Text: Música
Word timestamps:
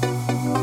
Música 0.00 0.57